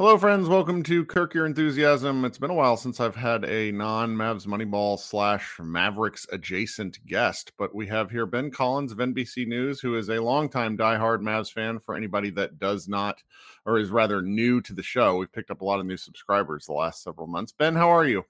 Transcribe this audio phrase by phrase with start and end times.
[0.00, 0.48] Hello, friends.
[0.48, 2.24] Welcome to Kirk Your Enthusiasm.
[2.24, 7.52] It's been a while since I've had a non Mavs Moneyball slash Mavericks adjacent guest,
[7.58, 11.52] but we have here Ben Collins of NBC News, who is a longtime diehard Mavs
[11.52, 13.22] fan for anybody that does not,
[13.66, 15.16] or is rather new to the show.
[15.16, 17.52] We've picked up a lot of new subscribers the last several months.
[17.52, 18.24] Ben, how are you?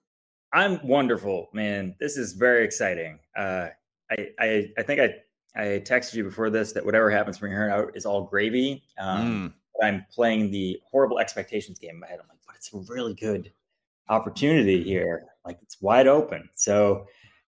[0.52, 1.94] I'm wonderful, man.
[2.00, 3.20] This is very exciting.
[3.36, 3.68] Uh,
[4.10, 5.14] I, I, I think I,
[5.54, 8.82] I texted you before this that whatever happens from here out is all gravy.
[8.98, 12.18] Um, mm I'm playing the horrible expectations game in my head.
[12.20, 13.52] I'm like, but it's a really good
[14.08, 15.26] opportunity here.
[15.44, 16.48] Like it's wide open.
[16.54, 17.06] So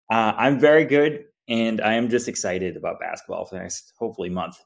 [0.09, 4.29] uh, I'm very good, and I am just excited about basketball for the next hopefully
[4.29, 4.57] month.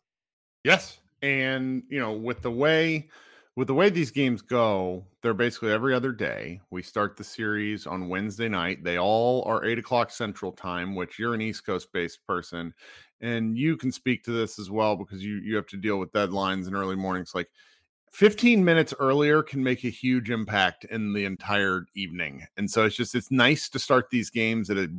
[0.63, 3.09] Yes, and you know, with the way
[3.55, 6.59] with the way these games go, they're basically every other day.
[6.71, 8.83] We start the series on Wednesday night.
[8.83, 12.73] They all are eight o'clock Central Time, which you're an East Coast based person,
[13.21, 16.11] and you can speak to this as well because you you have to deal with
[16.11, 17.31] deadlines and early mornings.
[17.33, 17.49] Like
[18.11, 22.97] 15 minutes earlier can make a huge impact in the entire evening, and so it's
[22.97, 24.89] just it's nice to start these games at a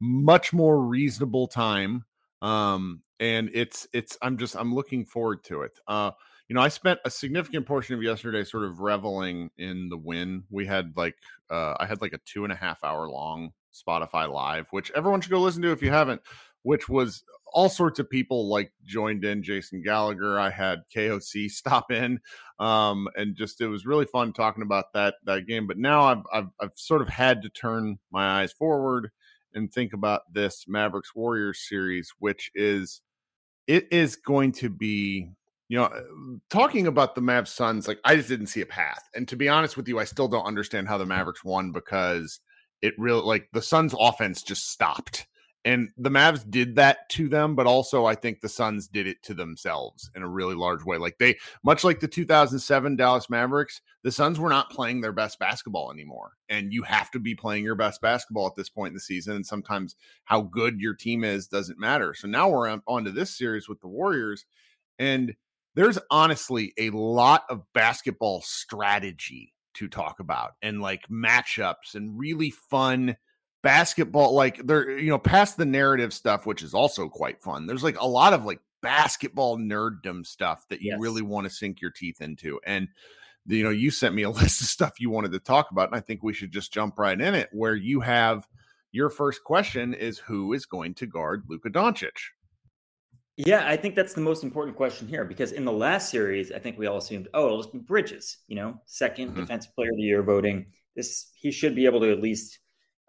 [0.00, 2.04] much more reasonable time.
[2.40, 5.78] Um, and it's it's I'm just I'm looking forward to it.
[5.86, 6.12] Uh
[6.50, 10.42] you know, I spent a significant portion of yesterday sort of reveling in the win.
[10.50, 11.14] We had like
[11.48, 15.20] uh I had like a two and a half hour long Spotify live, which everyone
[15.20, 16.22] should go listen to if you haven't,
[16.64, 20.40] which was all sorts of people like joined in Jason Gallagher.
[20.40, 22.18] I had KOC stop in.
[22.58, 25.68] Um, and just it was really fun talking about that that game.
[25.68, 29.12] But now I've I've I've sort of had to turn my eyes forward
[29.54, 33.02] and think about this Mavericks Warriors series, which is
[33.68, 35.30] it is going to be
[35.70, 35.88] you know,
[36.50, 39.08] talking about the Mavs Suns, like I just didn't see a path.
[39.14, 41.10] And to be honest with you, I still don't understand how the mm.
[41.10, 42.40] Mavericks won because
[42.82, 45.28] it really like the Suns offense just stopped.
[45.64, 49.22] And the Mavs did that to them, but also I think the Suns did it
[49.24, 50.96] to themselves in a really large way.
[50.96, 55.38] Like they, much like the 2007 Dallas Mavericks, the Suns were not playing their best
[55.38, 56.32] basketball anymore.
[56.48, 59.36] And you have to be playing your best basketball at this point in the season.
[59.36, 62.12] And sometimes how good your team is doesn't matter.
[62.14, 64.46] So now we're on, on to this series with the Warriors.
[64.98, 65.36] And
[65.74, 72.50] there's honestly a lot of basketball strategy to talk about and like matchups and really
[72.50, 73.16] fun
[73.62, 77.84] basketball like there you know past the narrative stuff which is also quite fun there's
[77.84, 81.00] like a lot of like basketball nerddom stuff that you yes.
[81.00, 82.88] really want to sink your teeth into and
[83.46, 85.96] you know you sent me a list of stuff you wanted to talk about and
[85.96, 88.48] i think we should just jump right in it where you have
[88.92, 92.10] your first question is who is going to guard Luka Doncic
[93.36, 96.58] yeah, I think that's the most important question here because in the last series, I
[96.58, 99.40] think we all assumed, oh, it'll just be Bridges, you know, 2nd mm-hmm.
[99.40, 100.66] defensive player of the year voting.
[100.96, 102.58] This he should be able to at least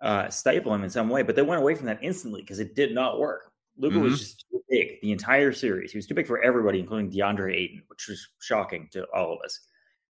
[0.02, 2.76] uh, stifle him in some way, but they went away from that instantly because it
[2.76, 3.52] did not work.
[3.78, 4.04] Luka mm-hmm.
[4.04, 5.92] was just too big the entire series.
[5.92, 9.40] He was too big for everybody, including DeAndre Ayton, which was shocking to all of
[9.44, 9.60] us.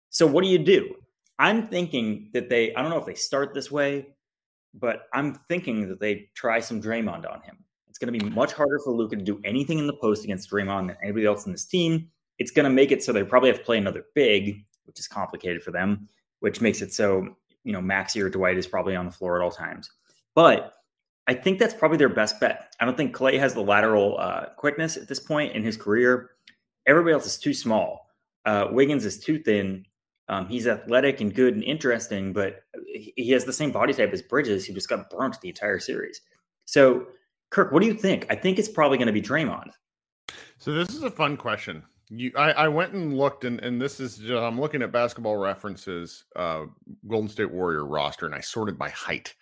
[0.09, 0.95] So what do you do?
[1.37, 4.07] I'm thinking that they, I don't know if they start this way,
[4.73, 7.57] but I'm thinking that they try some Draymond on him.
[8.05, 10.89] Going to be much harder for Luka to do anything in the post against Draymond
[10.89, 12.07] than anybody else in this team.
[12.37, 15.07] It's going to make it so they probably have to play another big, which is
[15.07, 16.07] complicated for them,
[16.39, 19.43] which makes it so, you know, Maxi or Dwight is probably on the floor at
[19.43, 19.89] all times.
[20.35, 20.73] But
[21.25, 22.75] I think that's probably their best bet.
[22.79, 26.29] I don't think Klay has the lateral uh, quickness at this point in his career.
[26.85, 28.11] Everybody else is too small.
[28.45, 29.83] Uh, Wiggins is too thin.
[30.29, 34.21] Um, he's athletic and good and interesting, but he has the same body type as
[34.21, 36.21] Bridges, who just got burnt the entire series.
[36.65, 37.07] So
[37.55, 38.25] Kirk, what do you think?
[38.29, 39.69] I think it's probably going to be Draymond.
[40.57, 41.83] So this is a fun question.
[42.09, 45.37] You, I, I went and looked, and, and this is just, I'm looking at Basketball
[45.37, 46.65] References uh,
[47.07, 49.35] Golden State Warrior roster, and I sorted by height.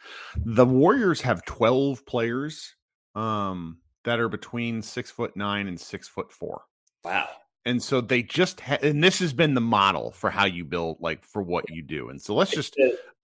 [0.46, 2.76] The Warriors have 12 players
[3.16, 6.66] um, that are between six foot nine and six foot four.
[7.04, 7.30] Wow.
[7.66, 10.98] And so they just ha- and this has been the model for how you build,
[11.00, 12.10] like for what you do.
[12.10, 12.78] And so let's it's just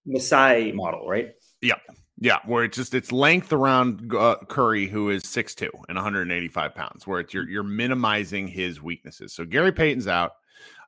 [0.04, 1.30] Masai model, right?
[1.62, 1.76] Yeah.
[2.22, 7.06] Yeah, where it's just it's length around uh, Curry, who is 6'2 and 185 pounds,
[7.06, 9.32] where it's you're you're minimizing his weaknesses.
[9.32, 10.32] So Gary Payton's out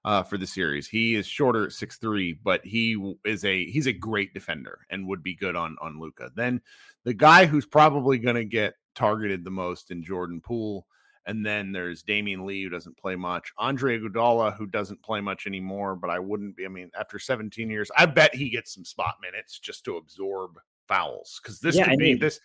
[0.04, 0.86] uh, for the series.
[0.86, 5.22] He is shorter at 6'3, but he is a he's a great defender and would
[5.22, 6.30] be good on on Luka.
[6.34, 6.60] Then
[7.04, 10.86] the guy who's probably going to get targeted the most in Jordan Poole.
[11.24, 13.52] And then there's Damion Lee, who doesn't play much.
[13.56, 16.64] Andre Iguodala, who doesn't play much anymore, but I wouldn't be.
[16.64, 20.58] I mean, after 17 years, I bet he gets some spot minutes just to absorb
[20.92, 22.40] fouls because this yeah, could I be mean, this.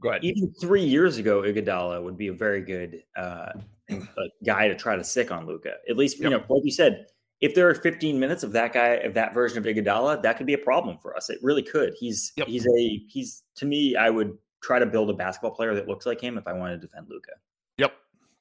[0.00, 0.24] Go ahead.
[0.24, 3.52] Even three years ago, Iguodala would be a very good uh,
[4.44, 5.74] guy to try to sick on Luka.
[5.88, 6.48] At least, you yep.
[6.48, 7.06] know, like you said,
[7.40, 10.46] if there are 15 minutes of that guy of that version of Iguodala, that could
[10.46, 11.30] be a problem for us.
[11.30, 11.94] It really could.
[11.98, 12.46] He's yep.
[12.46, 13.96] he's a he's to me.
[13.96, 16.80] I would try to build a basketball player that looks like him if I wanted
[16.80, 17.32] to defend Luka.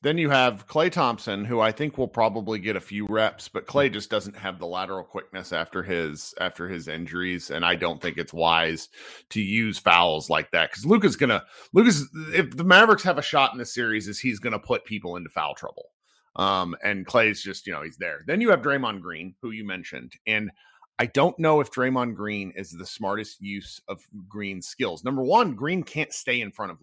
[0.06, 3.66] Then you have Klay Thompson, who I think will probably get a few reps, but
[3.66, 8.00] Klay just doesn't have the lateral quickness after his after his injuries, and I don't
[8.00, 8.88] think it's wise
[9.32, 11.44] to use fouls like that because Luka's gonna
[11.74, 15.16] Luka's if the Mavericks have a shot in the series, is he's gonna put people
[15.16, 15.90] into foul trouble.
[16.36, 18.20] Um, and Klay's just you know he's there.
[18.28, 20.52] Then you have Draymond Green, who you mentioned, and
[21.00, 25.04] I don't know if Draymond Green is the smartest use of Green's skills.
[25.04, 26.80] Number one, Green can't stay in front of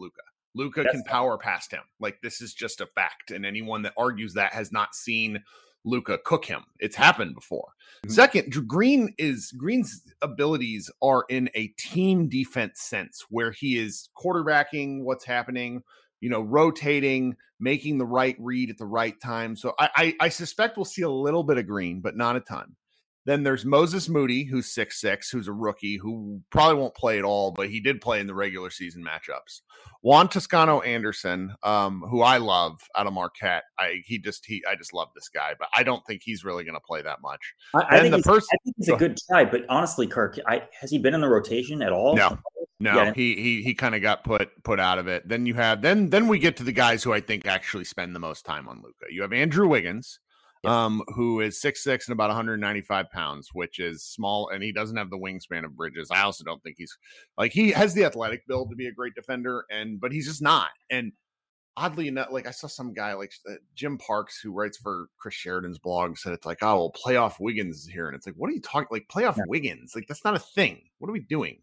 [0.55, 0.81] Luka.
[0.81, 1.83] Luka can power past him.
[2.01, 3.31] Like this is just a fact.
[3.31, 5.43] And anyone that argues that has not seen
[5.85, 6.63] Luka cook him.
[6.79, 7.71] It's happened before.
[8.05, 8.13] Mm-hmm.
[8.13, 15.03] Second, Green is Green's abilities are in a team defense sense where he is quarterbacking
[15.03, 15.83] what's happening,
[16.21, 19.57] you know, rotating, making the right read at the right time.
[19.57, 22.41] So I, I, I suspect we'll see a little bit of Green, but not a
[22.41, 22.77] ton.
[23.25, 27.25] Then there's Moses Moody, who's six six, who's a rookie who probably won't play at
[27.25, 29.61] all, but he did play in the regular season matchups.
[30.01, 33.63] Juan Toscano Anderson, um, who I love out of Marquette.
[33.79, 36.65] I he just he I just love this guy, but I don't think he's really
[36.65, 37.55] going to play that much.
[37.75, 40.63] I, I think, he's, person, I think he's a good try, but honestly, Kirk, I,
[40.81, 42.17] has he been in the rotation at all?
[42.17, 42.37] No,
[42.81, 43.13] no, yeah.
[43.15, 45.29] he he he kind of got put put out of it.
[45.29, 48.13] Then you have then then we get to the guys who I think actually spend
[48.13, 49.07] the most time on Luka.
[49.09, 50.19] You have Andrew Wiggins,
[50.65, 54.97] um, who is six six and about 195 pounds, which is small, and he doesn't
[54.97, 56.11] have the wingspan of Bridges.
[56.11, 56.97] I also don't think he's
[57.37, 60.43] like he has the athletic build to be a great defender, and but he's just
[60.43, 60.71] not.
[60.91, 61.13] And
[61.77, 65.35] oddly enough, like I saw some guy like uh, Jim Parks who writes for Chris
[65.35, 68.51] Sheridan's blog said it's like, oh, well, playoff Wiggins is here, and it's like, what
[68.51, 68.89] are you talking?
[68.91, 69.45] Like playoff yeah.
[69.49, 69.95] Wiggins?
[69.95, 70.83] Like that's not a thing.
[70.99, 71.59] What are we doing?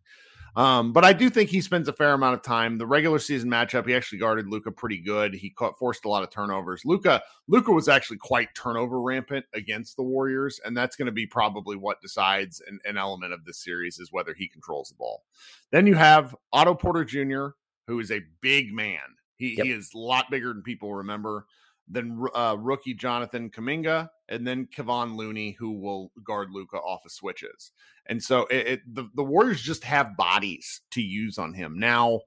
[0.55, 2.77] Um, but I do think he spends a fair amount of time.
[2.77, 5.33] The regular season matchup, he actually guarded Luka pretty good.
[5.33, 6.83] He caught, forced a lot of turnovers.
[6.85, 11.25] Luka Luka was actually quite turnover rampant against the Warriors, and that's going to be
[11.25, 15.23] probably what decides an, an element of this series is whether he controls the ball.
[15.71, 17.49] Then you have Otto Porter Jr.,
[17.87, 18.99] who is a big man.
[19.35, 19.65] He, yep.
[19.65, 21.45] he is a lot bigger than people remember
[21.89, 27.11] then uh, rookie Jonathan Kuminga, and then Kevon Looney, who will guard Luka off of
[27.11, 27.71] switches.
[28.05, 31.79] And so it, it, the, the Warriors just have bodies to use on him.
[31.79, 32.21] Now,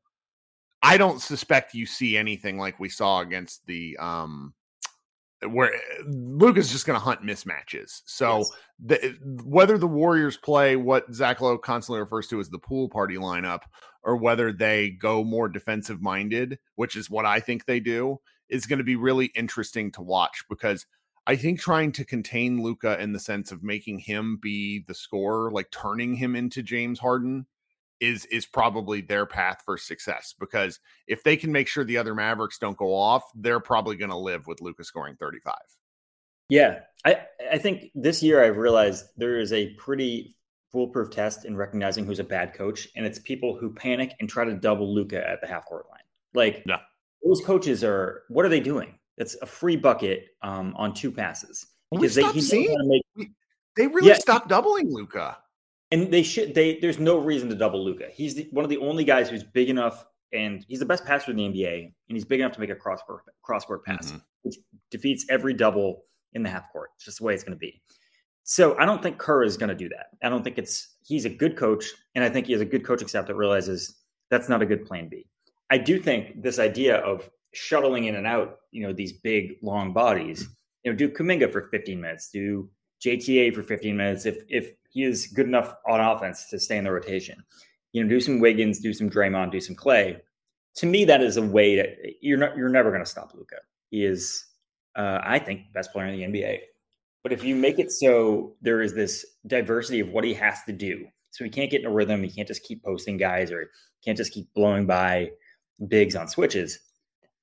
[0.83, 4.53] I don't suspect you see anything like we saw against the um
[5.49, 5.73] where
[6.07, 8.03] Luka's just going to hunt mismatches.
[8.05, 8.51] So yes.
[8.85, 13.17] the, whether the Warriors play what Zach Lowe constantly refers to as the pool party
[13.17, 13.63] lineup,
[14.05, 18.21] or whether they go more defensive minded, which is what I think they do,
[18.53, 20.87] is going to be really interesting to watch because
[21.27, 25.51] I think trying to contain Luka in the sense of making him be the scorer,
[25.51, 27.47] like turning him into James Harden,
[28.01, 30.35] is is probably their path for success.
[30.39, 34.11] Because if they can make sure the other Mavericks don't go off, they're probably going
[34.11, 35.55] to live with Luka scoring 35.
[36.49, 37.21] Yeah, I
[37.51, 40.37] I think this year I've realized there is a pretty
[40.73, 44.45] foolproof test in recognizing who's a bad coach, and it's people who panic and try
[44.45, 46.03] to double Luka at the half court line.
[46.35, 46.81] Like, yeah
[47.25, 48.99] those coaches are what are they doing?
[49.19, 52.23] It's a free bucket um, on two passes because they
[52.85, 53.31] make,
[53.77, 55.39] they really yeah, stopped doubling Luka.
[55.91, 58.07] And they should they there's no reason to double Luka.
[58.13, 61.31] He's the, one of the only guys who's big enough and he's the best passer
[61.31, 63.01] in the NBA and he's big enough to make a cross
[63.43, 64.19] cross court pass, mm-hmm.
[64.43, 64.57] which
[64.91, 66.91] defeats every double in the half court.
[66.97, 67.83] It's just the way it's going to be.
[68.45, 70.07] So I don't think Kerr is going to do that.
[70.23, 71.85] I don't think it's he's a good coach,
[72.15, 73.95] and I think he has a good coaching staff that realizes
[74.31, 75.27] that's not a good plan B.
[75.73, 79.95] I do think this idea of shuttling in and out, you know, these big long
[79.95, 80.47] bodies,
[80.85, 82.69] you know, do Kuminga for 15 minutes, do
[83.03, 86.85] JTA for 15 minutes if if he is good enough on offense to stay in
[86.85, 87.43] the rotation.
[87.95, 90.21] You know, do some Wiggins, do some Draymond, do some Klay.
[90.77, 91.87] To me, that is a way to
[92.21, 93.57] you're not you're never going to stop Luka.
[93.89, 94.45] He is,
[94.95, 96.59] uh, I think, the best player in the NBA.
[97.23, 100.73] But if you make it so there is this diversity of what he has to
[100.73, 103.71] do, so he can't get in a rhythm, he can't just keep posting guys, or
[104.05, 105.31] can't just keep blowing by
[105.89, 106.79] bigs on switches,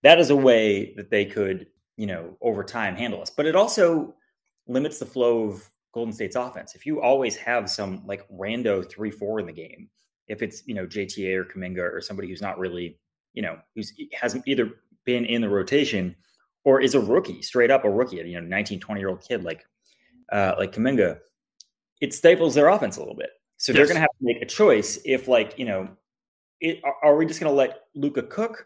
[0.03, 1.67] that is a way that they could,
[1.97, 3.29] you know, over time handle us.
[3.29, 4.15] But it also
[4.67, 6.75] limits the flow of Golden State's offense.
[6.75, 9.89] If you always have some like rando three four in the game,
[10.27, 12.99] if it's you know JTA or Kuminga or somebody who's not really,
[13.33, 14.71] you know, who's hasn't either
[15.05, 16.15] been in the rotation
[16.63, 19.43] or is a rookie, straight up a rookie, you know, 19, 20 year old kid
[19.43, 19.65] like
[20.31, 21.19] uh, like Kuminga,
[22.01, 23.31] it stifles their offense a little bit.
[23.57, 23.77] So yes.
[23.77, 25.89] they're going to have to make a choice if like you know
[26.61, 28.65] it, are we just going to let Luka cook,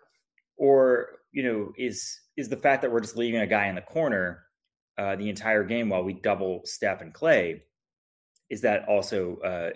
[0.57, 3.81] or you know, is is the fact that we're just leaving a guy in the
[3.81, 4.43] corner
[4.97, 7.61] uh, the entire game while we double Steph and Klay?
[8.49, 9.71] Is that also uh,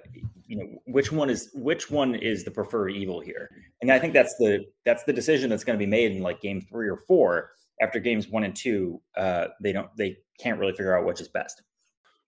[0.46, 3.50] you know which one is which one is the preferred evil here?
[3.82, 6.42] And I think that's the that's the decision that's going to be made in like
[6.42, 7.52] game three or four.
[7.80, 11.28] After games one and two, uh, they don't they can't really figure out which is
[11.28, 11.62] best.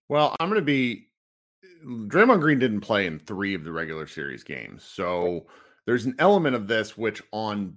[0.08, 1.08] Well, I'm going to be
[1.84, 5.46] Draymond Green didn't play in three of the regular series games, so
[5.86, 7.76] there's an element of this which on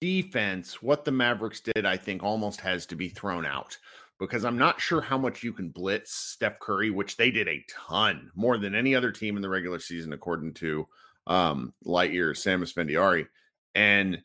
[0.00, 3.78] defense, what the Mavericks did, I think, almost has to be thrown out
[4.18, 7.64] because I'm not sure how much you can blitz Steph Curry, which they did a
[7.68, 10.86] ton more than any other team in the regular season, according to
[11.26, 13.26] um, Lightyear Sam Esfandiari.
[13.74, 14.22] And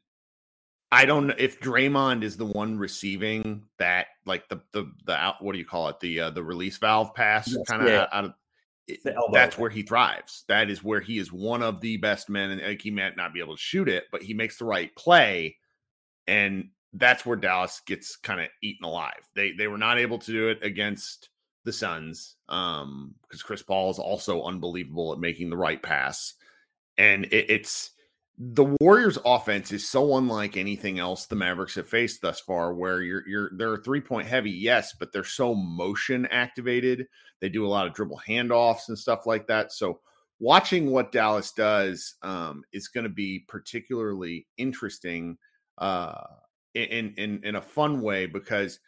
[0.91, 5.43] I don't know if Draymond is the one receiving that, like the the the out.
[5.43, 5.99] What do you call it?
[5.99, 8.05] The uh, the release valve pass, yes, kind of yeah.
[8.11, 8.33] out of.
[9.31, 10.43] That's where he thrives.
[10.47, 13.33] That is where he is one of the best men, and like, he might not
[13.33, 15.57] be able to shoot it, but he makes the right play,
[16.27, 19.27] and that's where Dallas gets kind of eaten alive.
[19.35, 21.29] They they were not able to do it against
[21.65, 26.33] the Suns um because Chris Paul is also unbelievable at making the right pass,
[26.97, 27.91] and it, it's
[28.37, 33.01] the Warriors offense is so unlike anything else the Mavericks have faced thus far, where
[33.01, 37.07] you're you're they're three point heavy, yes, but they're so motion activated.
[37.41, 39.71] They do a lot of dribble handoffs and stuff like that.
[39.71, 40.01] So
[40.39, 45.37] watching what Dallas does um, is going to be particularly interesting
[45.79, 46.21] uh,
[46.75, 48.79] in in in a fun way because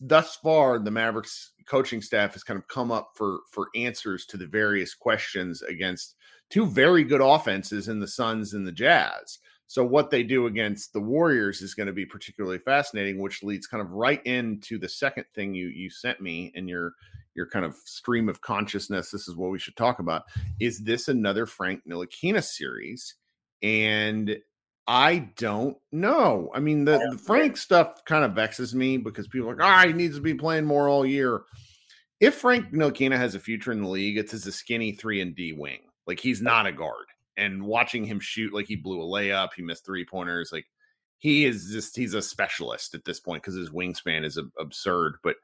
[0.00, 4.36] thus far the Mavericks coaching staff has kind of come up for for answers to
[4.36, 6.16] the various questions against
[6.50, 9.38] two very good offenses in the Suns and the Jazz.
[9.66, 13.66] So what they do against the Warriors is going to be particularly fascinating, which leads
[13.66, 16.92] kind of right into the second thing you you sent me in your
[17.34, 19.10] your kind of stream of consciousness.
[19.10, 20.24] This is what we should talk about.
[20.60, 23.16] Is this another Frank Ntilikina series?
[23.62, 24.36] And
[24.86, 26.50] I don't know.
[26.54, 29.82] I mean, the, the Frank stuff kind of vexes me because people are like, ah,
[29.82, 31.42] oh, he needs to be playing more all year.
[32.20, 35.34] If Frank Ntilikina has a future in the league, it's as a skinny three and
[35.34, 35.80] D wing.
[36.06, 37.06] Like he's not a guard.
[37.36, 40.50] And watching him shoot, like he blew a layup, he missed three pointers.
[40.52, 40.66] Like
[41.18, 45.16] he is just he's a specialist at this point because his wingspan is absurd.
[45.22, 45.36] But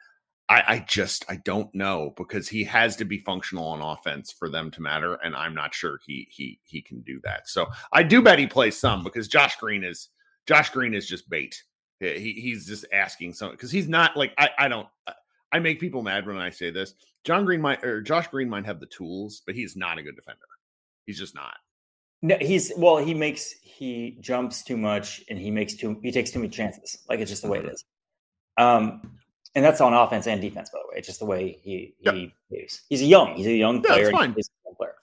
[0.51, 4.49] I, I, just I don't know because he has to be functional on offense for
[4.49, 7.49] them to matter, and I'm not sure he he he can do that.
[7.49, 10.09] So I do bet he plays some because Josh Green is
[10.47, 11.63] Josh Green is just bait.
[12.01, 14.89] He, he's just asking some because he's not like I I don't
[15.53, 16.95] I make people mad when I say this.
[17.25, 20.17] John Green might or Josh Green might have the tools, but he's not a good
[20.17, 20.41] defender.
[21.07, 21.57] He's just not.
[22.23, 22.97] No, he's well.
[22.97, 26.99] He makes he jumps too much, and he makes too he takes too many chances.
[27.09, 27.75] Like it's just the way it mm-hmm.
[28.63, 29.20] Um,
[29.55, 30.99] and that's on offense and defense, by the way.
[30.99, 32.71] It's just the way he he yep.
[32.89, 33.35] He's a young.
[33.35, 34.07] He's a young player.
[34.07, 34.33] Yeah, fine.
[34.35, 34.95] He's a young player.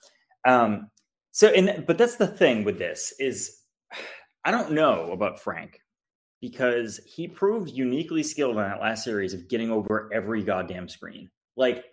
[0.46, 0.90] Um,
[1.32, 3.62] so and but that's the thing with this is
[4.44, 5.80] I don't know about Frank
[6.40, 11.28] because he proved uniquely skilled in that last series of getting over every goddamn screen.
[11.56, 11.84] Like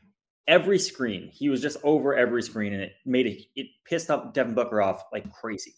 [0.48, 1.30] every screen.
[1.34, 4.82] He was just over every screen, and it made it it pissed off Devin Booker
[4.82, 5.74] off like crazy.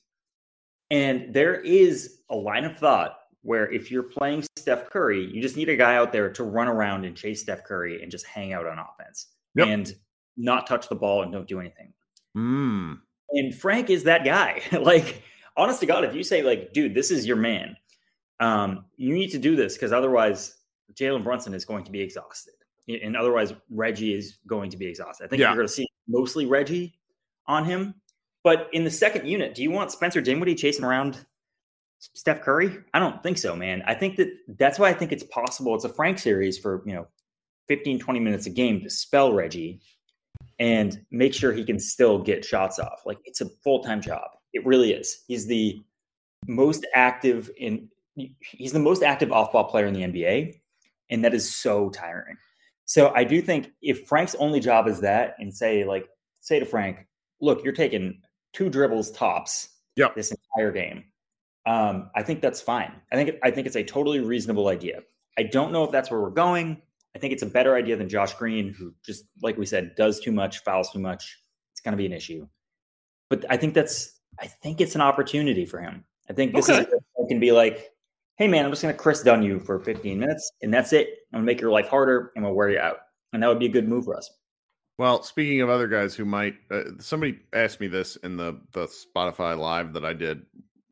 [0.90, 5.56] And there is a line of thought where if you're playing Steph Curry, you just
[5.56, 8.52] need a guy out there to run around and chase Steph Curry and just hang
[8.52, 9.70] out on offense yep.
[9.70, 9.96] and
[10.36, 11.94] not touch the ball and don't do anything.
[12.36, 13.00] Mm.
[13.32, 14.62] And Frank is that guy.
[14.82, 15.24] like,
[15.56, 17.78] honest to God, if you say like, dude, this is your man,
[18.42, 20.58] um, you need to do this because otherwise
[20.94, 22.54] Jalen Brunson is going to be exhausted
[22.90, 25.24] and otherwise Reggie is going to be exhausted.
[25.24, 25.48] I think yeah.
[25.48, 27.00] you're going to see mostly Reggie
[27.48, 27.96] on him.
[28.44, 31.26] But in the second unit, do you want Spencer Dinwiddie chasing around
[32.00, 32.78] Steph Curry?
[32.94, 33.84] I don't think so, man.
[33.86, 35.76] I think that that's why I think it's possible.
[35.76, 37.08] It's a Frank series for, you know,
[37.68, 39.82] 15, 20 minutes a game to spell Reggie
[40.60, 43.02] and make sure he can still get shots off.
[43.06, 44.30] Like it's a full time job.
[44.54, 45.24] It really is.
[45.28, 45.82] He's the
[46.48, 50.60] most active in, he's the most active off ball player in the NBA.
[51.10, 52.38] And that is so tiring.
[52.86, 56.08] So I do think if Frank's only job is that, and say like
[56.40, 57.06] say to Frank,
[57.42, 58.22] look, you're taking
[58.54, 60.16] two dribbles tops yep.
[60.16, 61.04] this entire game.
[61.68, 62.94] Um, I think that's fine.
[63.12, 65.02] I think I think it's a totally reasonable idea.
[65.38, 66.82] I don't know if that's where we're going.
[67.14, 70.22] I think it's a better idea than Josh Green, who just like we said does
[70.22, 71.38] too much, fouls too much.
[71.74, 72.48] It's going to be an issue.
[73.30, 76.06] But I think that's I think it's an opportunity for him.
[76.30, 76.84] I think this okay.
[76.84, 76.88] is
[77.28, 77.92] can be like,
[78.38, 81.08] hey man, I'm just going to Kris Dunn you for 15 minutes, and that's it.
[81.34, 83.00] I'm going to make your life harder, and we'll wear you out,
[83.34, 84.32] and that would be a good move for us.
[84.98, 88.88] Well, speaking of other guys who might, uh, somebody asked me this in the the
[88.88, 90.44] Spotify live that I did,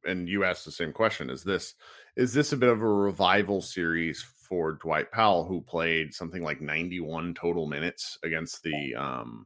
[0.05, 1.75] and you asked the same question: Is this
[2.15, 6.62] is this a bit of a revival series for Dwight Powell, who played something like
[6.62, 9.45] 91 total minutes against the um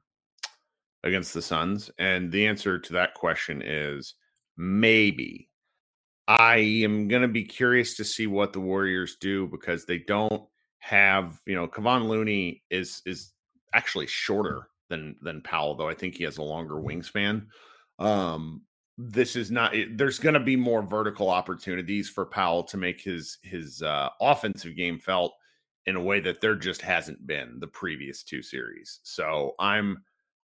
[1.04, 1.90] against the Suns?
[1.98, 4.16] And the answer to that question is
[4.58, 5.48] maybe.
[6.28, 10.44] I am going to be curious to see what the Warriors do because they don't
[10.78, 13.34] have, you know, Kevon Looney is is
[13.74, 17.48] actually shorter than than Powell, though I think he has a longer wingspan.
[17.98, 18.64] Um,
[19.02, 19.74] this is not.
[19.92, 24.76] There's going to be more vertical opportunities for Powell to make his his uh, offensive
[24.76, 25.34] game felt
[25.86, 29.00] in a way that there just hasn't been the previous two series.
[29.04, 30.04] So I'm,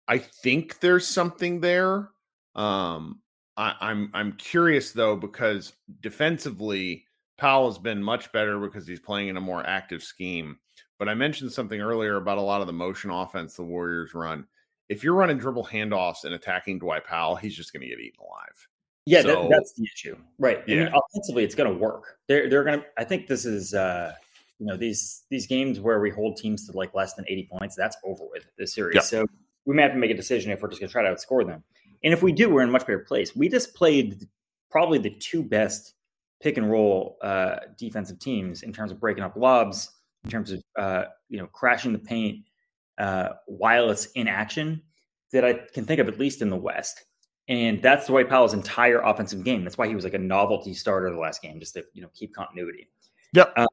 [0.09, 2.09] I think there's something there.
[2.53, 3.21] Um,
[3.55, 7.05] I, I'm I'm curious though because defensively,
[7.37, 10.57] Powell has been much better because he's playing in a more active scheme.
[10.99, 14.45] But I mentioned something earlier about a lot of the motion offense the Warriors run.
[14.91, 18.19] If you're running dribble handoffs and attacking Dwight Powell, he's just going to get eaten
[18.19, 18.67] alive.
[19.05, 20.63] Yeah, so, that, that's the issue, right?
[20.67, 20.75] Yeah.
[20.75, 22.19] I mean, offensively, it's going to work.
[22.27, 22.85] They're they're going to.
[22.97, 24.13] I think this is, uh
[24.59, 27.75] you know, these these games where we hold teams to like less than 80 points.
[27.75, 28.95] That's over with this series.
[28.95, 29.01] Yeah.
[29.01, 29.25] So
[29.65, 31.47] we may have to make a decision if we're just going to try to outscore
[31.47, 31.63] them.
[32.03, 33.35] And if we do, we're in a much better place.
[33.35, 34.27] We just played
[34.69, 35.95] probably the two best
[36.41, 39.89] pick and roll uh, defensive teams in terms of breaking up lobs,
[40.25, 42.45] in terms of uh, you know crashing the paint
[43.01, 44.81] uh, while it's in action
[45.33, 47.03] that I can think of at least in the West.
[47.47, 49.63] And that's Dwight Powell's entire offensive game.
[49.63, 52.09] That's why he was like a novelty starter the last game, just to you know
[52.13, 52.89] keep continuity.
[53.33, 53.53] Yep.
[53.57, 53.67] Um,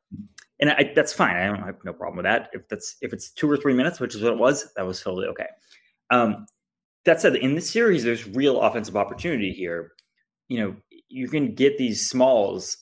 [0.61, 1.37] and I, that's fine.
[1.37, 2.49] I don't have no problem with that.
[2.55, 5.01] If that's if it's two or three minutes, which is what it was, that was
[5.01, 5.47] totally okay.
[6.11, 6.47] Um,
[7.05, 9.93] that said, in this series, there's real offensive opportunity here.
[10.49, 10.77] You know,
[11.09, 12.79] you can get these smalls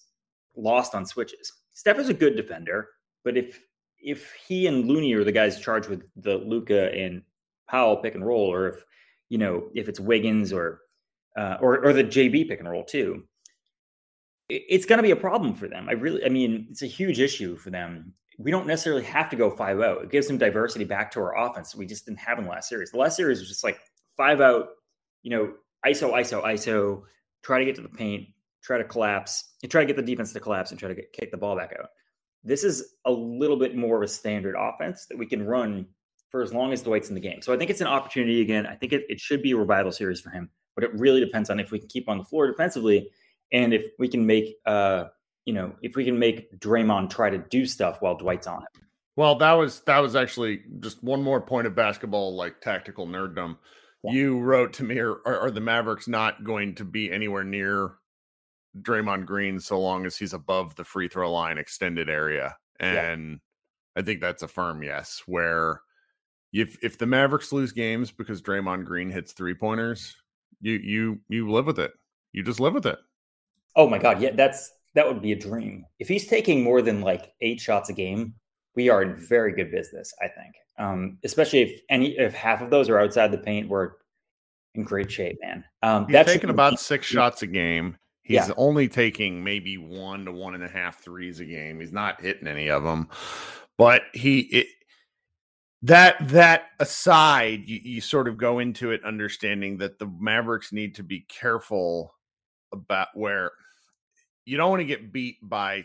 [0.57, 1.53] lost on switches.
[1.75, 2.89] Steph is a good defender,
[3.25, 3.61] but if
[4.01, 7.23] if he and Looney are the guys charged with the Luka and
[7.69, 8.85] Powell pick and roll, or if
[9.29, 10.81] you know if it's Wiggins or
[11.37, 13.25] uh, or or the JB pick and roll too,
[14.49, 15.89] it's going to be a problem for them.
[15.89, 18.13] I really, I mean, it's a huge issue for them.
[18.39, 20.03] We don't necessarily have to go 5 out.
[20.03, 21.75] It gives them diversity back to our offense.
[21.75, 22.91] We just didn't have in the last series.
[22.91, 23.79] The last series was just like
[24.17, 24.69] five out,
[25.23, 25.55] you know,
[25.87, 27.03] ISO, ISO, ISO,
[27.43, 28.29] try to get to the paint,
[28.63, 31.13] try to collapse, and try to get the defense to collapse and try to get,
[31.13, 31.89] kick the ball back out.
[32.47, 35.87] This is a little bit more of a standard offense that we can run
[36.31, 37.43] for as long as Dwight's in the game.
[37.43, 38.67] So I think it's an opportunity again.
[38.67, 41.51] I think it, it should be a revival series for him, but it really depends
[41.51, 43.11] on if we can keep on the floor defensively
[43.53, 45.05] and if we can make uh
[45.45, 48.83] you know if we can make Draymond try to do stuff while Dwight's on it.
[49.17, 53.57] Well, that was that was actually just one more point of basketball like tactical nerddom.
[54.05, 54.13] Yeah.
[54.13, 57.95] You wrote to me, are, are the Mavericks not going to be anywhere near
[58.83, 62.57] Draymond Green so long as he's above the free throw line extended area?
[62.79, 64.01] And yeah.
[64.01, 65.23] I think that's a firm yes.
[65.27, 65.81] Where
[66.53, 70.17] if if the Mavericks lose games because Draymond Green hits three pointers,
[70.61, 71.93] you you you live with it.
[72.33, 72.99] You just live with it.
[73.75, 75.85] Oh my god, yeah, that's that would be a dream.
[75.99, 78.35] If he's taking more than like eight shots a game,
[78.75, 80.13] we are in very good business.
[80.21, 83.93] I think, um, especially if any if half of those are outside the paint, we're
[84.75, 85.65] in great shape, man.
[85.83, 87.97] Um, he's that's taking about six shots a game.
[88.27, 88.55] He's yeah.
[88.57, 91.79] only taking maybe one to one and a half threes a game.
[91.79, 93.09] He's not hitting any of them,
[93.79, 94.67] but he it,
[95.83, 100.97] that that aside, you, you sort of go into it understanding that the Mavericks need
[100.97, 102.17] to be careful
[102.73, 103.53] about where
[104.45, 105.85] you don't want to get beat by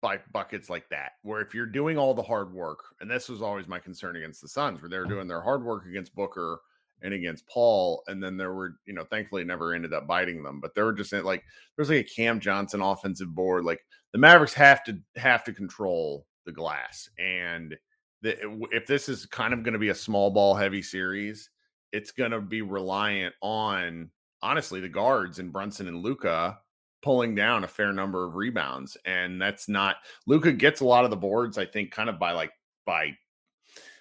[0.00, 1.14] by buckets like that.
[1.22, 4.42] Where if you're doing all the hard work, and this was always my concern against
[4.42, 6.60] the Suns, where they're doing their hard work against Booker
[7.02, 10.60] and against Paul, and then there were, you know, thankfully never ended up biting them,
[10.60, 11.42] but they were just eh, like
[11.76, 13.64] there's like a Cam Johnson offensive board.
[13.64, 13.80] Like
[14.12, 17.76] the Mavericks have to have to control the glass, and
[18.22, 21.50] the, eh, if this is kind of going to be a small ball heavy series,
[21.92, 24.10] it's going to be reliant on
[24.42, 26.58] honestly the guards and Brunson and Luka
[27.02, 28.96] pulling down a fair number of rebounds.
[29.04, 32.32] And that's not Luka gets a lot of the boards, I think, kind of by
[32.32, 32.52] like
[32.86, 33.02] by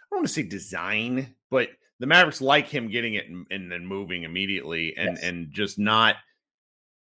[0.09, 3.71] I don't want to say design, but the Mavericks like him getting it and, and
[3.71, 5.23] then moving immediately and yes.
[5.23, 6.15] and just not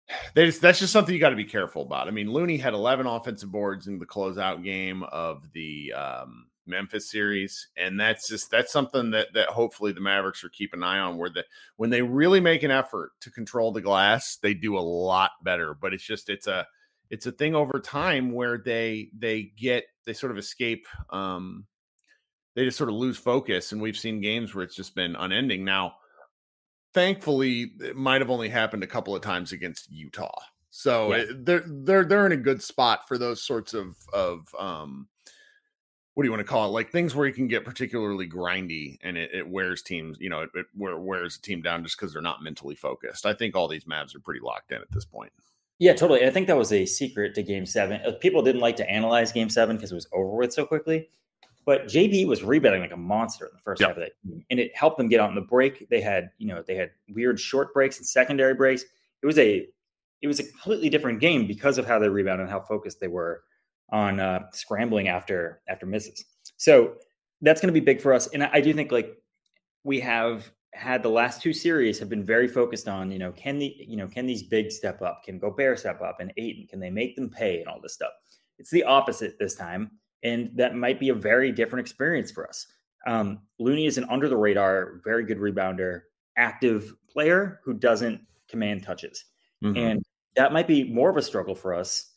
[0.34, 2.08] they just, that's just something you got to be careful about.
[2.08, 7.10] I mean, Looney had 11 offensive boards in the closeout game of the um, Memphis
[7.10, 10.98] series, and that's just that's something that that hopefully the Mavericks are keep an eye
[10.98, 11.16] on.
[11.16, 11.44] Where the
[11.76, 15.74] when they really make an effort to control the glass, they do a lot better.
[15.74, 16.66] But it's just it's a
[17.10, 20.86] it's a thing over time where they they get they sort of escape.
[21.10, 21.66] Um,
[22.54, 25.64] they just sort of lose focus, and we've seen games where it's just been unending.
[25.64, 25.94] Now,
[26.92, 30.40] thankfully, it might have only happened a couple of times against Utah,
[30.70, 31.22] so yeah.
[31.22, 35.08] it, they're they're they're in a good spot for those sorts of of um
[36.14, 36.72] what do you want to call it?
[36.72, 40.42] Like things where you can get particularly grindy and it, it wears teams, you know,
[40.42, 43.26] it, it wears a team down just because they're not mentally focused.
[43.26, 45.32] I think all these Mavs are pretty locked in at this point.
[45.80, 46.24] Yeah, totally.
[46.24, 48.00] I think that was a secret to game seven.
[48.06, 51.08] Uh, people didn't like to analyze game seven because it was over with so quickly.
[51.66, 53.90] But JB was rebounding like a monster in the first yep.
[53.90, 55.88] half of that game, and it helped them get out on the break.
[55.88, 58.84] They had, you know, they had weird short breaks and secondary breaks.
[59.22, 59.66] It was a,
[60.20, 63.08] it was a completely different game because of how they rebounded and how focused they
[63.08, 63.44] were
[63.90, 66.24] on uh, scrambling after after misses.
[66.56, 66.94] So
[67.40, 68.26] that's going to be big for us.
[68.28, 69.16] And I, I do think like
[69.84, 73.58] we have had the last two series have been very focused on you know can
[73.58, 76.80] the you know can these big step up can Gobert step up and Ayton can
[76.80, 78.12] they make them pay and all this stuff.
[78.58, 79.90] It's the opposite this time,
[80.24, 82.66] and that might be a very different experience for us.
[83.06, 86.02] Um, Looney is an under the radar, very good rebounder,
[86.36, 89.24] active player who doesn't command touches.
[89.62, 89.76] mm-hmm.
[89.76, 90.04] and
[90.36, 92.12] that might be more of a struggle for us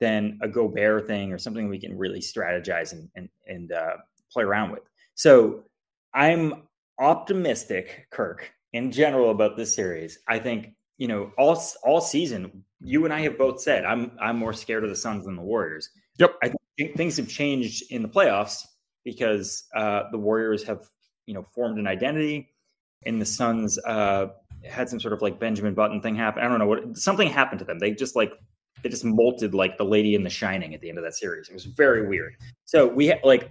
[0.00, 3.96] than a Gobert thing or something we can really strategize and and, and uh,
[4.32, 4.82] play around with.
[5.14, 5.64] So
[6.14, 6.64] I'm
[6.98, 10.18] optimistic, Kirk, in general about this series.
[10.26, 14.38] I think you know all all season you and I have both said I'm I'm
[14.38, 15.90] more scared of the Suns than the Warriors.
[16.18, 18.64] Yep, I think things have changed in the playoffs
[19.04, 20.86] because uh, the Warriors have
[21.26, 22.50] you know formed an identity,
[23.06, 24.28] and the Suns uh,
[24.64, 26.42] had some sort of like Benjamin Button thing happen.
[26.42, 27.78] I don't know what something happened to them.
[27.78, 28.32] They just like
[28.82, 31.48] they just molted like the lady in the shining at the end of that series.
[31.48, 32.36] It was very weird.
[32.64, 33.50] So we ha- like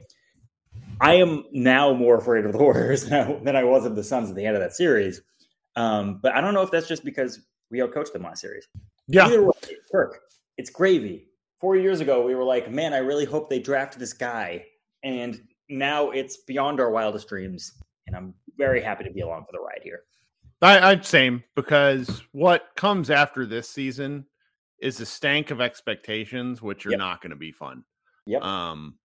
[1.02, 4.04] I am now more afraid of the Warriors than I, than I was of the
[4.04, 5.22] Suns at the end of that series.
[5.76, 7.40] Um, but I don't know if that's just because
[7.72, 8.68] we outcoached them last series.
[9.08, 9.26] Yeah.
[9.26, 9.52] Either way,
[9.92, 10.20] Kirk,
[10.58, 11.29] it's gravy.
[11.60, 14.66] Four years ago, we were like, man, I really hope they draft this guy.
[15.04, 17.74] And now it's beyond our wildest dreams.
[18.08, 20.04] And I'm very happy to be along for the ride here.
[20.62, 24.26] I, I'd same because what comes after this season
[24.82, 27.00] is a stank of expectations, which are yep.
[27.00, 27.84] not going to be fun.
[28.26, 28.42] Yep.
[28.42, 28.96] Um,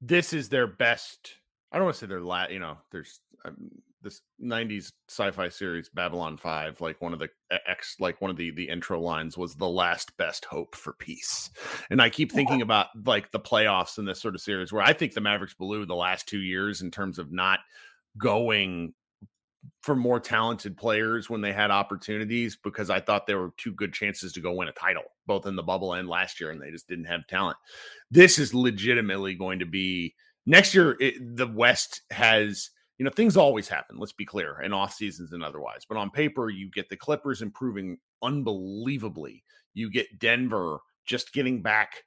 [0.00, 1.34] this is their best.
[1.72, 2.50] I don't want to say their last.
[2.52, 3.56] You know, there's um,
[4.04, 6.80] this '90s sci-fi series Babylon Five.
[6.80, 7.28] Like one of the
[7.66, 11.50] X, like one of the the intro lines was the last best hope for peace.
[11.90, 14.92] And I keep thinking about like the playoffs in this sort of series, where I
[14.92, 17.60] think the Mavericks blew the last two years in terms of not
[18.16, 18.94] going
[19.82, 23.92] for more talented players when they had opportunities because I thought there were two good
[23.92, 26.70] chances to go win a title, both in the bubble and last year, and they
[26.70, 27.56] just didn't have talent.
[28.10, 30.14] This is legitimately going to be
[30.46, 30.96] next year.
[31.00, 33.96] It, the West has, you know, things always happen.
[33.98, 35.82] Let's be clear, in off seasons and otherwise.
[35.88, 39.42] But on paper, you get the Clippers improving unbelievably.
[39.74, 42.04] You get Denver just getting back.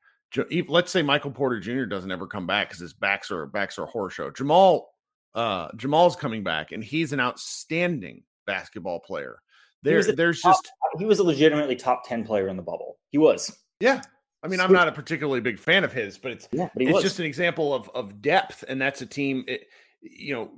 [0.68, 1.86] Let's say Michael Porter Jr.
[1.86, 4.32] doesn't ever come back because his backs are backs are a horror show.
[4.32, 4.90] Jamal
[5.36, 9.40] uh, Jamal's coming back, and he's an outstanding basketball player.
[9.84, 12.98] There, there's top, just he was a legitimately top ten player in the bubble.
[13.12, 13.56] He was.
[13.80, 14.02] Yeah,
[14.44, 16.94] I mean, I'm not a particularly big fan of his, but it's yeah, but it's
[16.94, 17.04] was.
[17.04, 19.46] just an example of of depth, and that's a team.
[19.48, 19.68] It,
[20.12, 20.50] you know,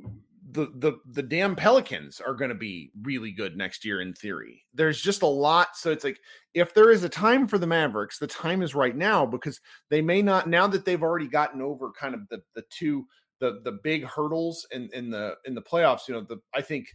[0.51, 4.65] the the the damn Pelicans are going to be really good next year in theory.
[4.73, 6.19] There's just a lot, so it's like
[6.53, 10.01] if there is a time for the Mavericks, the time is right now because they
[10.01, 13.05] may not now that they've already gotten over kind of the the two
[13.39, 16.07] the the big hurdles in in the in the playoffs.
[16.07, 16.87] You know, the I think,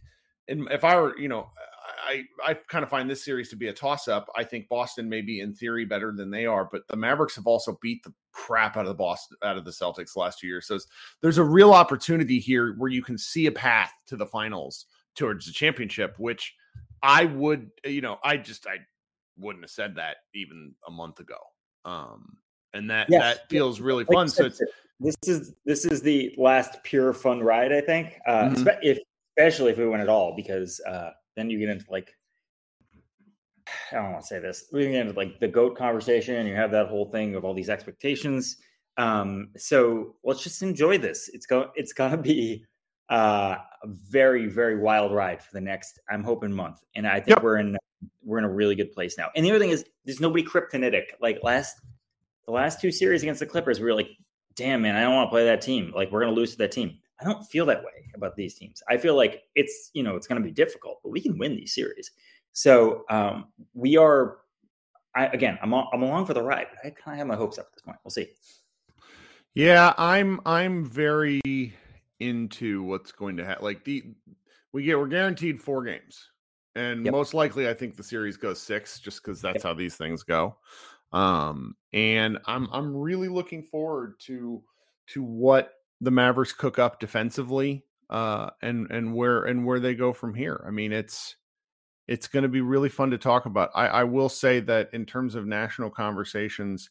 [0.47, 1.49] and if I were, you know,
[2.07, 4.29] I I kind of find this series to be a toss up.
[4.35, 7.47] I think Boston may be in theory better than they are, but the Mavericks have
[7.47, 10.67] also beat the crap out of the Boston out of the Celtics last two years.
[10.67, 10.79] So
[11.21, 15.45] there's a real opportunity here where you can see a path to the finals towards
[15.45, 16.53] the championship, which
[17.01, 18.77] I would, you know, I just I
[19.37, 21.37] wouldn't have said that even a month ago.
[21.85, 22.37] Um,
[22.73, 23.21] and that yes.
[23.21, 24.27] that feels really fun.
[24.27, 24.61] so it's
[24.99, 28.19] this is this is the last pure fun ride, I think.
[28.27, 28.67] Uh, mm-hmm.
[28.81, 28.99] if,
[29.37, 32.15] especially if we win at all, because uh, then you get into like
[33.91, 34.65] I don't want to say this.
[34.71, 37.53] We get into like the goat conversation, and you have that whole thing of all
[37.53, 38.57] these expectations.
[38.97, 41.29] Um, so let's just enjoy this.
[41.33, 42.65] It's going it's gonna be
[43.09, 47.37] uh, a very very wild ride for the next I'm hoping month, and I think
[47.37, 47.43] yep.
[47.43, 47.77] we're in
[48.23, 49.29] we're in a really good place now.
[49.35, 51.03] And the other thing is, there's nobody kryptonitic.
[51.21, 51.75] Like last
[52.45, 54.09] the last two series against the Clippers, we were like
[54.55, 55.91] damn man, I don't want to play that team.
[55.95, 56.97] Like we're going to lose to that team.
[57.19, 58.83] I don't feel that way about these teams.
[58.89, 61.55] I feel like it's you know it's going to be difficult, but we can win
[61.55, 62.11] these series.
[62.53, 64.37] So um, we are.
[65.15, 66.67] I, again, I'm I'm along for the ride.
[66.83, 67.97] I kind of have my hopes up at this point.
[68.03, 68.27] We'll see.
[69.53, 71.41] Yeah, I'm I'm very
[72.19, 73.63] into what's going to happen.
[73.63, 74.03] Like the
[74.73, 76.29] we get we're guaranteed four games,
[76.75, 77.13] and yep.
[77.13, 79.63] most likely I think the series goes six, just because that's yep.
[79.63, 80.57] how these things go.
[81.13, 84.61] Um, and I'm I'm really looking forward to
[85.07, 90.13] to what the Mavericks cook up defensively, uh, and and where and where they go
[90.13, 90.63] from here.
[90.67, 91.35] I mean, it's
[92.07, 93.71] it's going to be really fun to talk about.
[93.73, 96.89] I, I will say that in terms of national conversations,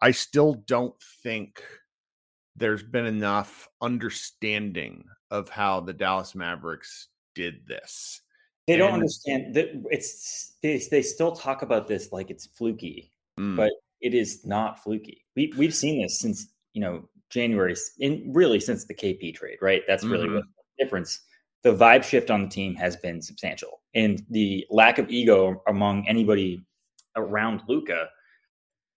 [0.00, 1.62] I still don't think
[2.56, 8.22] there's been enough understanding of how the Dallas Mavericks did this.
[8.66, 13.12] They don't and, understand that it's they, they still talk about this like it's fluky
[13.38, 13.56] mm.
[13.56, 15.24] but it is not fluky.
[15.34, 19.82] We we've seen this since you know January, in really since the KP trade, right?
[19.86, 20.36] That's really mm-hmm.
[20.36, 21.20] the difference.
[21.62, 26.06] The vibe shift on the team has been substantial, and the lack of ego among
[26.06, 26.64] anybody
[27.16, 28.08] around Luka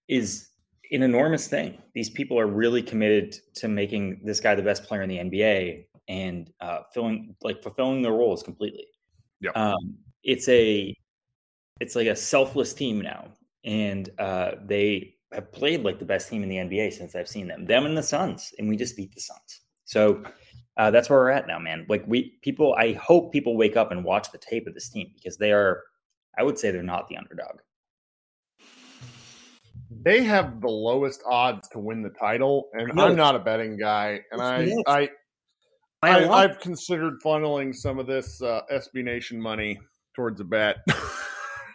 [0.08, 0.50] is
[0.92, 1.78] an enormous thing.
[1.94, 5.86] These people are really committed to making this guy the best player in the NBA
[6.08, 8.86] and uh, filling like fulfilling their roles completely.
[9.42, 10.96] Yeah, um, it's a
[11.80, 13.30] it's like a selfless team now
[13.64, 17.48] and uh, they have played like the best team in the NBA since I've seen
[17.48, 17.66] them.
[17.66, 19.62] Them and the Suns, and we just beat the Suns.
[19.86, 20.24] So
[20.78, 21.86] uh, that's where we're at now, man.
[21.90, 25.12] Like we people, I hope people wake up and watch the tape of this team
[25.14, 25.84] because they are,
[26.38, 27.60] I would say, they're not the underdog.
[30.04, 33.02] they have the lowest odds to win the title, and really?
[33.10, 35.10] I'm not a betting guy, and I, I,
[36.02, 39.80] I, I have considered funneling some of this uh, SB Nation money
[40.16, 40.78] towards a bet.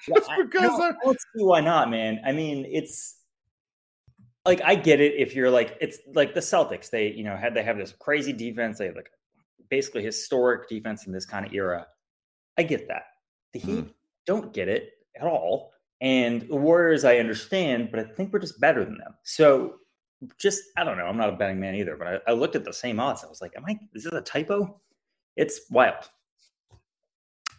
[0.07, 2.21] Just because I, I, I don't see why not, man.
[2.27, 3.24] I mean, it's
[4.45, 6.91] like I get it if you're like it's like the Celtics.
[6.91, 8.79] They you know had they have this crazy defense.
[8.79, 9.11] They have like
[9.71, 11.87] basically historic defense in this kind of era.
[12.59, 13.05] I get that.
[13.53, 13.93] The Heat mm.
[14.27, 15.73] don't get it at all.
[16.01, 19.15] And the Warriors, I understand, but I think we're just better than them.
[19.23, 19.77] So
[20.39, 21.07] just I don't know.
[21.07, 23.25] I'm not a betting man either, but I, I looked at the same odds.
[23.25, 23.79] I was like, "Am I?
[23.95, 24.81] Is this a typo?"
[25.37, 26.09] It's wild.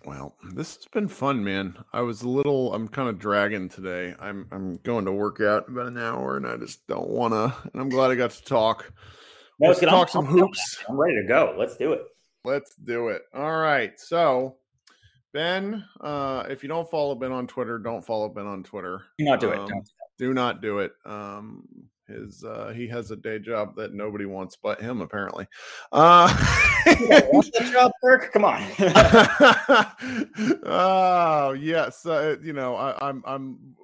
[0.05, 1.75] Well, this has been fun, man.
[1.91, 2.73] I was a little.
[2.73, 4.13] I'm kind of dragging today.
[4.19, 7.33] I'm I'm going to work out in about an hour, and I just don't want
[7.33, 7.53] to.
[7.73, 8.93] And I'm glad I got to talk.
[9.59, 10.83] No, Let's talk I'm, some hoops.
[10.87, 11.55] I'm ready to go.
[11.57, 12.03] Let's do it.
[12.43, 13.23] Let's do it.
[13.33, 13.99] All right.
[13.99, 14.57] So,
[15.33, 19.01] Ben, uh, if you don't follow Ben on Twitter, don't follow Ben on Twitter.
[19.17, 19.69] Do not do um, it.
[19.69, 19.89] Don't.
[20.19, 20.91] Do not do it.
[21.05, 21.67] Um,
[22.07, 25.47] his uh, he has a day job that nobody wants but him, apparently.
[25.91, 26.27] Uh,
[26.85, 28.31] the job, Kirk?
[28.31, 28.61] Come on.
[30.65, 33.75] oh yes, uh, you know I, I'm I'm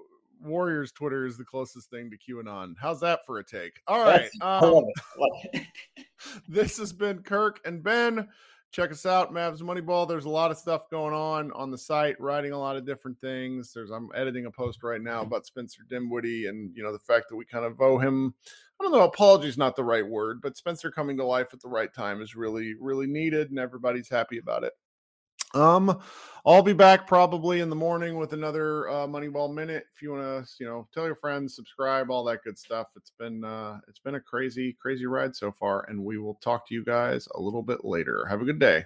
[0.44, 2.76] Warriors Twitter is the closest thing to QAnon.
[2.80, 3.82] How's that for a take?
[3.88, 4.30] All right.
[4.42, 4.86] Um,
[6.48, 8.28] this has been Kirk and Ben.
[8.72, 10.08] Check us out, Mavs Moneyball.
[10.08, 13.20] There's a lot of stuff going on on the site, writing a lot of different
[13.20, 13.74] things.
[13.74, 17.28] There's I'm editing a post right now about Spencer Dinwiddie and you know the fact
[17.30, 18.34] that we kind of owe him.
[18.80, 21.60] I don't know, apology is not the right word, but Spencer coming to life at
[21.60, 24.72] the right time is really, really needed, and everybody's happy about it.
[25.54, 26.00] Um,
[26.46, 29.86] I'll be back probably in the morning with another uh, Moneyball minute.
[29.94, 32.88] If you want to, you know, tell your friends, subscribe, all that good stuff.
[32.96, 36.68] It's been uh, it's been a crazy, crazy ride so far, and we will talk
[36.68, 38.26] to you guys a little bit later.
[38.28, 38.86] Have a good day.